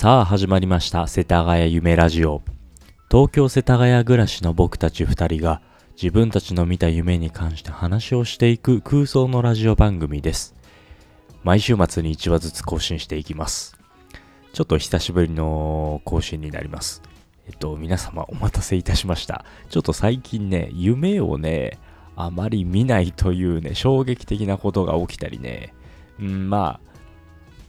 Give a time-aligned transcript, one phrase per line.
[0.00, 2.40] さあ始まりました世田谷夢ラジオ。
[3.10, 5.60] 東京世田谷暮らしの僕たち2人が
[6.00, 10.54] 自分たちの見た夢に関して話をしていく空想のラジオ番組です。
[11.42, 13.76] 毎週末に1話ずつ更新していきます。
[14.52, 17.02] ちょっと久しぶりの更新になります。
[17.48, 19.44] えっと皆様お待たせいたしました。
[19.68, 21.76] ちょっと最近ね夢をね
[22.14, 25.74] あまり見ないというね衝撃的なことが起きたりね。
[26.20, 26.87] うんまあ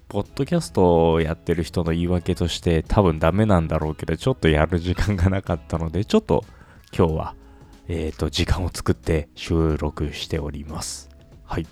[0.10, 6.44] ポッドキャストをやってる人の言い訳として多分ダメなんだろうけど、ちょっとやる時間がなかったので、ちょっと
[6.92, 7.36] 今日は、
[7.88, 11.10] えっ、ー、と、時間を作って収録しております。
[11.46, 11.68] はい。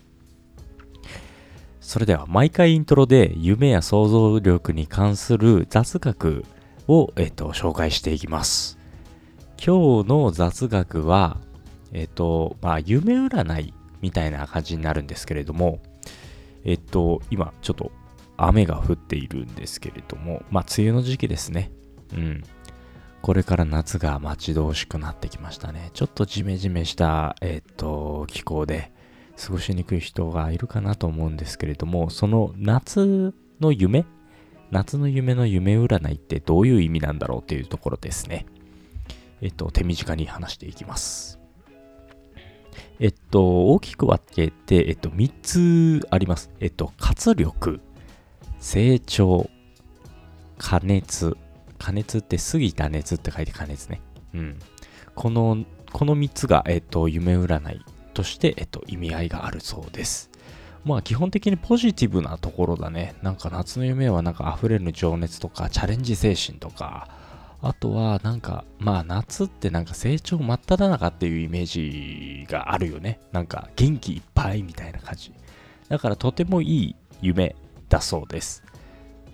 [1.82, 6.46] それでは、毎回イントロで夢や想像力に関する雑学
[6.88, 8.78] を、えっ、ー、と、紹介していきます。
[9.58, 11.38] 今日の雑学は、
[11.92, 15.80] えっ、ー、と、まあ、夢占いみたいな感じになるんですけれども、
[16.66, 17.92] えっと、今、ちょっと
[18.38, 21.72] 雨が降っているんですけれども、まあ、梅雨の時期ですね。
[22.14, 22.44] うん。
[23.22, 25.90] これから夏が待ち遠しくなってきましたね。
[25.94, 28.92] ちょっとジメジメした、えっ、と、気候で
[29.38, 34.06] 過ごしにくい人がいるかなと思うんですけれども、その夏の夢
[34.72, 38.46] 夏の夢の夢占いってどういう意味なんだろうというところですね。
[39.42, 41.40] えっと、手短に話していきます。
[43.00, 45.32] えっと、大きく分けて、えっと、3
[46.02, 46.52] つあります。
[46.60, 47.80] えっと、活力、
[48.60, 49.50] 成長、
[50.58, 51.38] 加熱。
[51.80, 54.02] 加熱って過ぎた熱って書いて加熱ね。
[54.34, 54.60] うん。
[55.16, 60.32] この、この3つが、えっと、夢占いとして、えっと、意味合いがあるそうです。
[60.88, 63.14] まあ基本的にポジティブなところだね。
[63.22, 67.10] なんか夏の夢はなんか溢れる情熱とかチャレンジ精神とか、
[67.62, 73.20] あとはなんかまあ夏ってなんか成長真っ只中っていうイメージがあるよね。
[73.34, 75.34] なんか元気いっぱいみたいな感じ。
[75.90, 77.54] だからとてもいい夢
[77.90, 78.64] だそうです。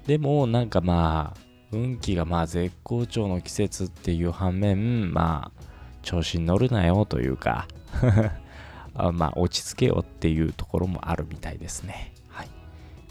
[0.06, 1.40] でもなんかまあ
[1.72, 5.64] 運気がまあ絶好調の季節っていう反面まあ
[6.02, 7.68] 調子に乗るなよというか
[8.94, 12.14] あまあ落ち着けよっていうところもあるみたいですね。
[12.30, 12.50] はい。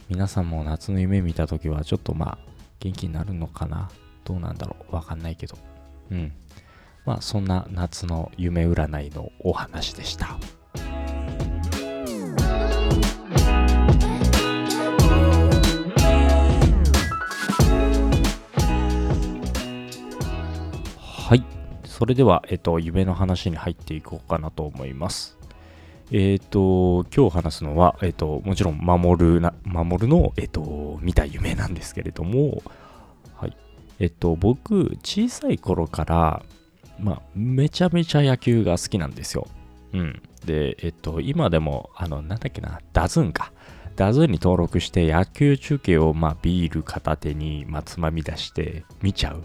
[0.09, 2.39] 皆さんも夏の夢見た時はちょっとまあ
[2.79, 3.91] 元気になるのかな？
[4.25, 4.95] どうなんだろう？
[4.95, 5.57] わかんないけど。
[6.11, 6.33] うん。
[7.05, 10.39] まあそんな夏の夢占いのお話でした。
[22.03, 25.39] それでは、えっと、夢の話に入っていこうかなと思います。
[26.11, 32.65] えっ、と、今日話すのは、えっ、と、もちろん、守るな、守るの、えっ、と、見た夢なんですけれども、
[33.37, 33.57] はい。
[34.01, 36.43] えっ、と、僕、小さい頃から、
[36.99, 39.47] まあ、めちゃめちゃ野球が好きなんですよ。
[39.93, 40.23] うん。
[40.45, 43.53] で、えっと、今でも、あの、なんだっけな、ダズンか。
[43.95, 49.45] ダズンに登録して野球中継を、まあ、ビール片手に、まあ、つまみ出して見ちゃう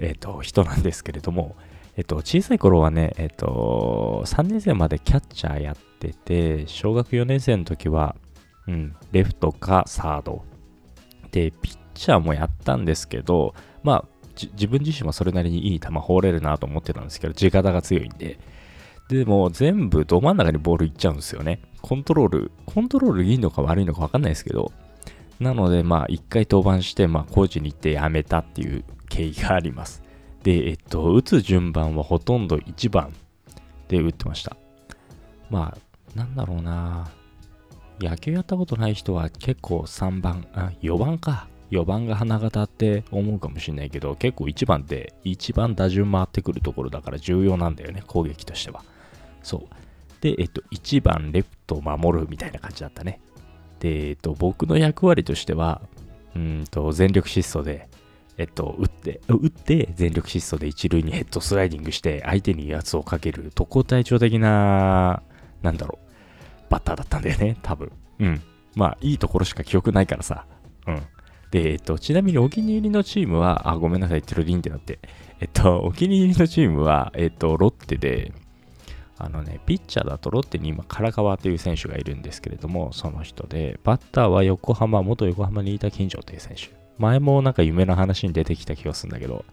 [0.00, 1.56] えっ、ー、と、人なんですけれども、
[1.96, 8.16] えっ、ー、と、小さい頃はね、えっ、ー、と、3年生までキャッチャーやってて、小学4年生の時は、
[8.66, 10.44] うん、レフトかサード。
[11.30, 14.04] で、ピッチャーもやったんですけど、まあ、
[14.54, 18.38] 自分自身はそれなりにいい球放れるなと思ってたんですけど、地形が強いんで。
[19.10, 21.60] でも全部ど真ん中にボールいっちゃうんですよね。
[21.82, 24.72] コントロール、コントロールいいのか悪いのかわかんないですけど、
[25.40, 30.02] なのでまあ一回登板して、まあコーチに行ってやめたっていう経緯があります。
[30.42, 33.12] で、えっと、打つ順番はほとんど1番
[33.88, 34.56] で打ってました。
[35.50, 37.10] まあ、なんだろうな。
[38.00, 41.48] 野球やったことない人は結構3番、あ、4番か。
[41.70, 48.82] 4番が花形って思うかもしれないけど、結構1番って一番打順回ってくるところだから重要なんだよね、攻撃としては。
[49.42, 49.60] そう。
[50.20, 53.20] で、えっと、1番レフト守るみたいな感じだったね。
[53.80, 55.82] で、えっと、僕の役割としては、
[56.36, 57.88] うんと、全力疾走で、
[58.38, 65.22] えっと、打って、打って全力疾走で一塁にヘッドスライディングして相手に圧をかける特攻隊長的な、
[65.62, 67.90] なんだろう、バッターだったんだよね、多分。
[68.20, 68.40] うん。
[68.76, 70.46] まあ、いいところしか記憶ないからさ。
[70.86, 71.02] うん。
[71.50, 75.00] で、えっと、ちなみにお気に入りのチームは、あ、ごめんなさい、テロリンってなって。
[75.40, 78.32] えっと、お気に入りのチームは、えっと、ロッテで、
[79.22, 86.70] あのね、ピッチャーだとロッテに今、唐川という選手がいるんですけれども、その人で、バッターは横浜、元横浜にいた金城という選手。
[86.98, 89.44] 前もなんか夢の話に出てきた気がするんだけど、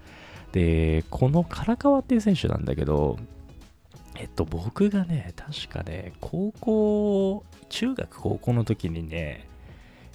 [0.53, 3.17] で、この唐川っていう選手なんだけど、
[4.15, 9.47] えっと、僕がね、確かね、高校、中学高校の時にね、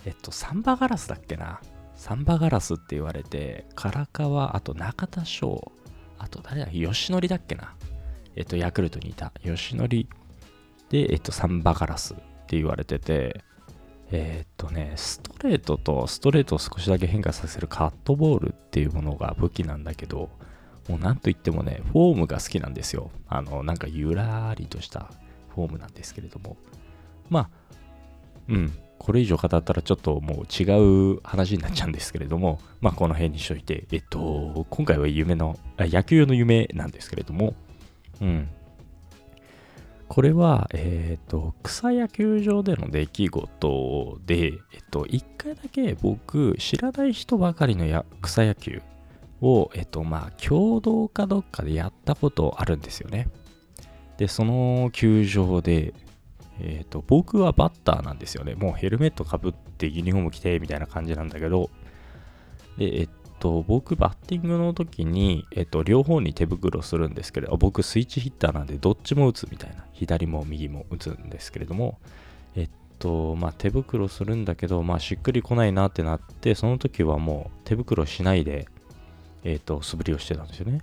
[0.07, 1.61] えっと、サンバガラスだっけな。
[1.95, 5.71] サンバガラスって言われて、唐川、あと中田翔、
[6.19, 7.75] あと誰だ、吉典だっけな。
[8.37, 10.09] えっと、ヤクルトにいた吉典
[10.91, 13.45] で、えっと、サンバガラスって言われてて、
[14.11, 20.29] え、っとね、ストレートとストレートを少しだけ変化させるカットボールっていうものが武器なんだけど、
[20.89, 23.11] もうなんといってもね、フォームが好きなんですよ。
[23.29, 25.11] あの、なんかゆらりとした
[25.55, 26.57] フォームなんですけれども。
[27.31, 27.51] まあ、
[28.49, 37.55] うん、これ以上語ったらちょっともう違う話になっちゃうんですけれども、まあこの辺にしといて、えっと、今回は夢の、野球の夢なんですけれども、
[38.21, 38.49] うん。
[40.09, 48.83] これは、えっ、と、草野球場での出来事で、えっと、一回だけ僕、知らない人ばかりのや草野球
[49.41, 53.29] を、えっと、まあ、共同かどっかでやったことあるんですよね。
[54.19, 55.95] で、その球場で、
[56.61, 58.55] えっと、僕はバッターなんですよね。
[58.55, 61.71] もうヘルメットかぶってユニフォーム着てみたいな感じなんだけど、
[62.77, 63.09] で、えっ
[63.43, 69.85] と、僕、バッティングの時に、えっと、両方に手袋するんですけれど、僕、スイッチヒッターなんで、どっちも打つみたいな。
[69.93, 71.99] 左も右も打つんですけれども、
[72.55, 78.69] えっと、まあ、手袋するんだけど、まあ、しっくりこないなってなって、その時はもう手袋しないで、
[79.43, 80.81] えっ、と、素振りをしてたんですよね。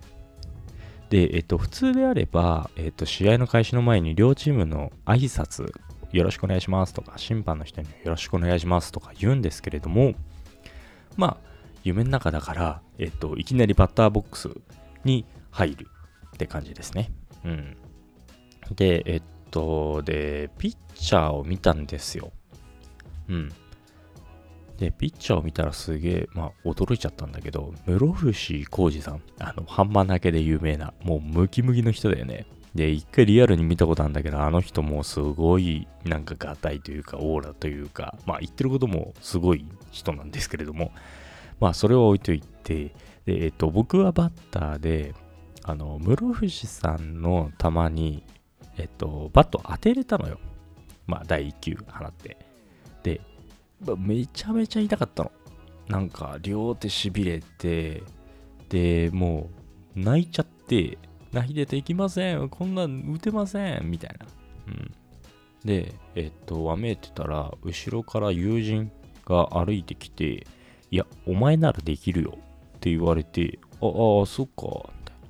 [1.10, 5.72] で、えっ、と、普通であれば、えっ、と、試合の開始の前に両チームの挨拶、
[6.12, 10.14] よろしくお願いしますとか、審判の人によろしくお願いしますとか言うんですけれども、
[11.16, 11.49] まあ、
[11.84, 14.50] 夢の中だから、えっ、と、いきなりバッターボックス
[15.04, 15.88] に入る
[16.28, 17.12] って感じですね。
[17.44, 17.78] うん。
[18.76, 19.22] で、えっ
[19.52, 22.32] と、で、ピッチャーを見たんですよ。
[23.30, 23.52] うん。
[24.78, 32.46] で、ピッチャーを見たらすげえ、まあ、驚いちゃったんだけど、室伏浩二さん、あの、ハンマー投げで有名な、もうムキムキの人だよね。
[32.76, 40.92] で、一回リアルに見たことあるんだけど、あの人もすごい、なんかガタイというか、オーラというか、まあ、言ってることもすごい人なんですけれども、
[41.60, 42.94] まあ、それを置いといて、
[43.26, 45.14] で、えっと、僕はバッターで、
[45.64, 48.24] あの、室伏さんの球に、
[48.78, 50.40] えっと、バット当てれたのよ。
[51.06, 52.38] まあ、第1球放って。
[53.04, 53.22] で、
[53.98, 55.32] めちゃめちゃ痛かったの。
[55.88, 58.04] なんか、両手しびれて、
[58.70, 59.50] で、も
[59.96, 60.98] う、泣いちゃって、
[61.32, 64.26] 泣いてていきません、こんなん打てません、みたいな。
[64.68, 64.92] うん。
[65.66, 68.92] で、えっと、わめいてたら、後ろから友人
[69.26, 70.46] が歩いてきて、
[70.92, 72.38] いや、お前ならできるよ
[72.78, 73.86] って言われて、あ
[74.24, 75.28] あ、そっか、みたいな。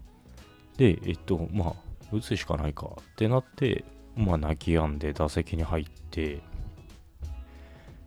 [0.78, 1.74] で、えっと、まあ、
[2.12, 3.84] 打つしかないかってなって、
[4.16, 6.42] まあ、泣き止んで打席に入って、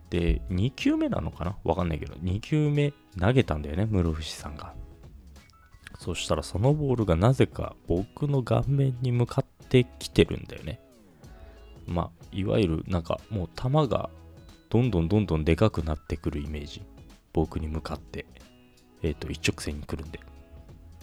[0.09, 1.55] で、2球目なのかな？
[1.63, 4.73] わかんないけど、2球目投げたんだよね、室伏さんが。
[5.99, 10.79] そしたらそのボールがなぜか僕の顔面に向かってきてるんだよね。
[11.87, 14.09] まあ、いわゆるなんかもう球が
[14.69, 16.81] どんどんどんどんでかくなってくるイメージ。
[17.33, 18.25] 僕に向かって、
[19.01, 20.19] えっ、ー、と、一直線に来るんで。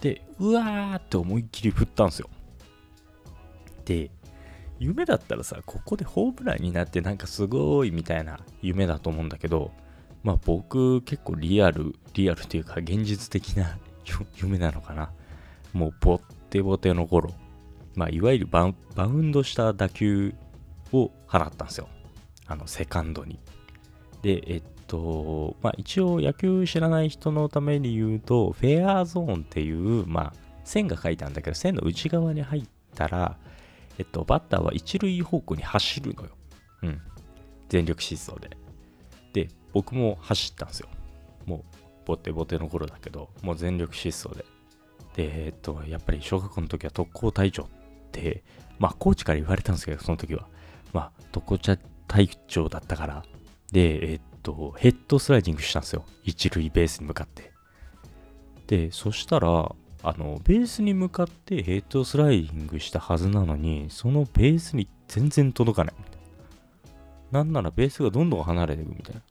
[0.01, 2.29] で、うわーって思いっきり振ったんですよ。
[3.85, 4.09] で、
[4.79, 9.71] 夢だったらさ、ここでホームランになってなんかすごいみたいな夢だと思うんだけど、
[10.23, 13.77] まあ僕結構リアル、リアルっていうか現実的な
[14.41, 15.11] 夢なのかな。
[15.73, 17.31] もうボッテボテの頃、
[17.93, 20.33] まあいわゆるバウンドした打球
[20.91, 21.87] を放ったんですよ。
[22.47, 23.39] あのセカンドに。
[24.23, 30.33] で、えっと、まあ一応野球知らない人のために言うと、フェアゾーンっていう、まあ
[30.65, 33.37] 線が書いてあるんだけど、線の内側に入ったら、
[33.97, 36.29] えっと、バッターは一塁方向に走るのよ。
[36.83, 37.01] うん。
[37.69, 38.57] 全力疾走で。
[39.31, 40.89] で、僕も走ったんですよ。
[41.45, 41.61] もう、
[42.05, 44.43] ボテボテの頃だけど、もう全力疾走で。
[45.15, 47.67] で、えっと、やっぱり小学校の時は特攻隊長っ
[48.11, 48.43] て、
[48.77, 50.47] まあ、コーチから言われたんですけど、その時は。
[50.91, 51.57] まあ、特攻
[52.07, 53.23] 隊長だったから。
[53.71, 56.05] で、えっと、ヘッドスライディングしたんですよ。
[56.23, 57.51] 一塁ベースに向かって。
[58.67, 66.03] で、そしたら、あの、ベースに向かってヘッドスライディングしたはずなのに、そのベースに全然届かないい
[67.31, 67.39] な。
[67.39, 69.21] なんならベースがどんどん離れていくみたいな。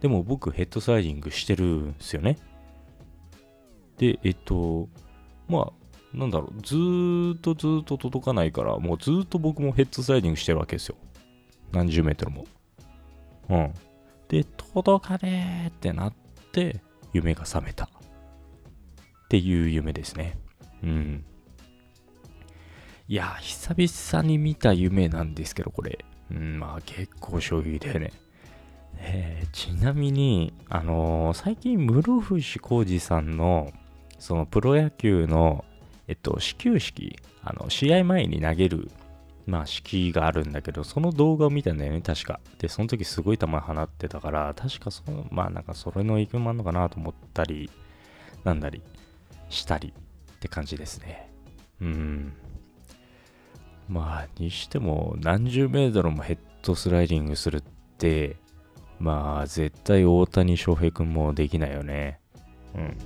[0.00, 2.38] でも僕ヘッドスライディングしてるんですよね。
[3.98, 4.88] で、えっと、
[5.48, 5.72] ま
[6.14, 10.96] あ、なんだろう、ずーっとずーっと届かないから、もうずーっと僕もヘッドスライディングしてるわけですよ。
[11.72, 12.46] 何十メートルも。
[13.48, 13.74] うん。
[14.30, 16.14] で、届かねーってなっ
[16.52, 16.80] て、
[17.12, 17.86] 夢が覚めた。
[17.86, 17.88] っ
[19.28, 20.38] ていう夢ですね。
[20.84, 21.24] うん。
[23.08, 26.04] いや、久々に見た夢なんですけど、これ。
[26.30, 28.12] うん、まあ結構衝撃だよね。
[28.98, 33.72] えー、ちなみに、あのー、最近、室伏浩二さんの、
[34.20, 35.64] そのプロ野球の、
[36.06, 38.92] えっと、始球式、あの、試合前に投げる、
[39.50, 42.38] まあ、式があるんだけど、その動画を見たんだよね、確か。
[42.58, 47.68] で、その時すごい球放ってたから、確かその、まあ、なんかそれの影響もあるのかなと思ったり、
[48.44, 48.80] なんだり
[49.48, 51.32] したりって感じですね。
[51.80, 52.32] うん。
[53.88, 57.62] まあ、にしても何十メートルもヘッドスライディングするっ
[57.98, 58.36] て、
[59.00, 62.20] まあ、絶対大谷翔平君もできないよね。
[62.76, 62.96] うん。